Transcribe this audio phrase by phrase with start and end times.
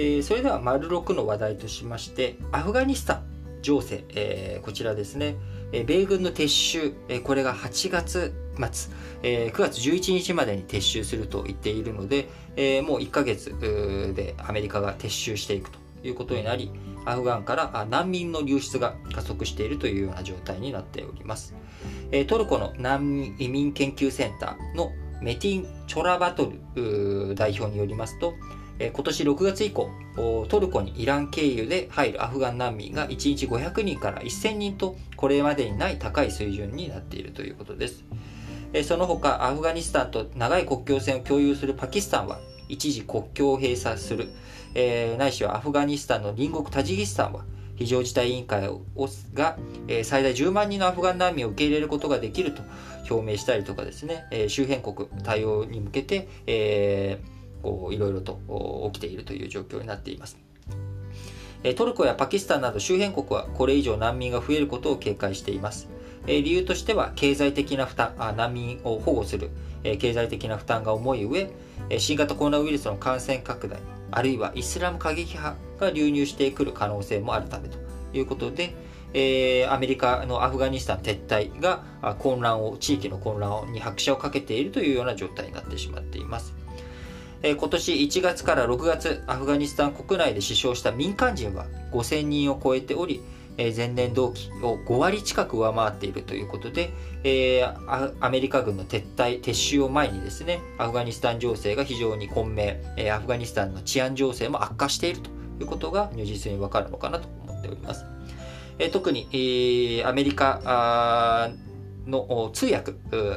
[0.00, 3.24] えー、それでは、丸6の話題としまして、アフガニスタン
[3.62, 5.34] 情勢、えー、こちらですね、
[5.72, 13.52] えー、米軍の撤収、えー、これが8月末、えー、9月11日までに撤収すると言っているので、えー、もう1ヶ月
[14.14, 16.70] でアメリカが撤収していくということになり、
[17.04, 21.56] アフガンから難民の流出が加速しているというような状態になっております。
[22.12, 28.34] えー、トルコの難民移民研究センターのメティン・チョラバトル代表によりますと、
[28.80, 29.90] 今年6月以降、
[30.48, 38.04] トルコにイラン経由で入るアフガン難民が1日500人から1000人と、これまでにない高い水準になっているということです。
[38.84, 44.28] その他、アフガニスタンと長い国境線を共有するパキスタンは、一時国境を閉鎖する、
[44.74, 48.82] えー、ないしはアフガニスタンの隣国タジキスタンは、非常事態委員会を
[49.34, 49.56] が、
[49.86, 52.62] えー、最大10万人のアフガン難民を受け入れることができると
[53.08, 60.38] 表明したりとかですね、えー、周辺国対応に向けて、えーこういろいろと起きているという状況になっています。
[61.76, 65.88] トルコやパキスタンなど周辺国はこれ以上難民が増えることを警戒しています。
[66.26, 69.50] 理由としては経済的な負担、難民を保護する
[69.98, 71.50] 経済的な負担が重い上、
[71.98, 77.78] 新型コロナウイルスの感染拡大、あるいはイスラム過激派が流入してくる可能性もあるためと
[78.12, 78.74] いうことで、
[79.14, 81.82] えー、アメリカのアフガニスタン撤退が
[82.18, 86.54] 混乱を、地域の混乱に拍車をかけているというような状態になってしまっています。
[87.42, 93.20] えー、今年1月から6月、アフガニスタン国内で死傷した民間人は5000人を超えており、
[93.56, 96.90] えー、前年同期を5割近く上回っているということで、
[97.24, 105.30] えー、アメリカ軍の撤退、撤収を前にですね、アフガニスタン情勢が非常に混迷、え、アフガニスタンの治安情勢も悪化していると
[105.60, 108.04] いうことが如実にわかるのかなと思っております。
[108.78, 111.50] え、特に、え、アメリカ
[112.08, 112.94] の通訳、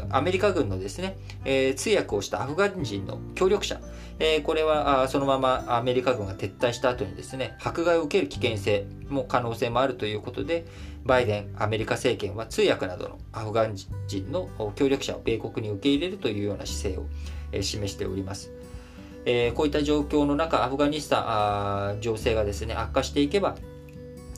[0.10, 3.80] アメリカ軍のですね、え、通訳をしたアフガン人の協力者、
[4.20, 10.66] え、これはそのままアメリカ軍が撤退した後にですね、迫害を受ける危険性も可能性もあるということで、
[11.06, 13.76] バイデン、アメリカ政権は通訳などのアフガン
[14.08, 17.08] 人の協力者を米国に受け入れるというような姿勢を、
[17.62, 18.52] 示しております。
[19.26, 23.56] え、こういった状況の中、アフガニスタン情勢がですね、悪化していけば、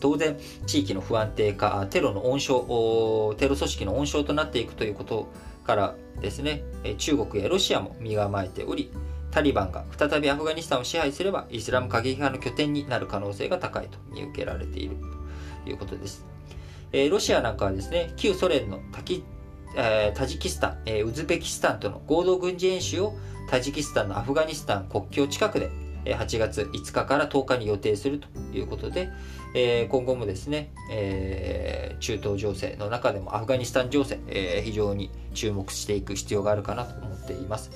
[0.03, 0.37] 当然
[0.67, 2.55] 地域の不安定化テロの温床
[3.39, 5.29] テロ組織の温床となっていくということ
[5.63, 6.61] からですね
[6.97, 8.91] 中国やロシアも身構えており
[9.31, 14.97] タリバンが再びアフガニスタンを支配すればイスラム過激派の拠点になる可能性が高いと見受けられている
[15.63, 16.25] ということです。
[16.91, 19.23] えロシアなんかはですね旧ソ連のタキ、
[19.75, 23.15] えタジキスタン、えウズベキスタンとの合同軍事演習を
[23.49, 25.71] タジキスタンのアフガニスタン国境近くで
[26.05, 29.09] 8月5日から10日に予定するということで、
[29.55, 37.71] えー、今後もですね、えー、中東情勢の中でもアフガニスタン情勢、えー、非常に注目していく必要があるかなと思っています。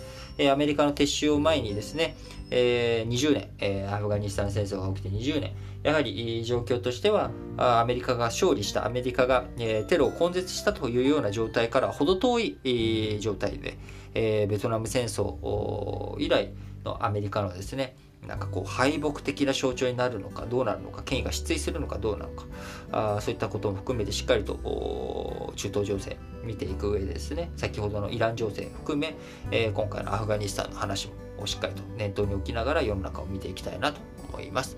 [0.51, 2.15] アメリカの撤収を前にですね、
[2.51, 9.45] え20年、アフガニスタン戦争が起きて20年、やはり状況としては、アメリカが勝利した、アメリカが、
[9.87, 13.79] テロを根絶したというような状態から程遠い、状態で、
[14.13, 16.51] ベトナム戦争以来
[16.83, 17.95] のアメリカのですね、
[18.25, 22.45] なんかこう敗北的な象徴になるのかどうなるのか権威が失墜するのかどうなのか
[22.91, 29.15] あそういったことも含めてしっかりと中東情勢見ていく上でですね先ほどのイラン情勢含め、
[29.51, 33.99] えー、今回のアフガニスタンの話もしっかりと念頭に置きながら世の中を見ていきたいなと
[34.29, 34.77] 思います。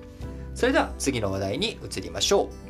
[0.53, 2.68] それでは次の話題に移りましょう。